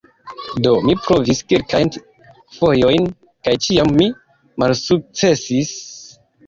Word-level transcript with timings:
Do 0.67 0.71
mi 0.85 0.95
provis 1.07 1.41
kelkajn 1.53 1.93
fojojn, 2.57 3.07
kaj 3.49 3.57
ĉiam 3.67 3.95
mi 4.01 4.13
malsukcesis. 4.65 5.81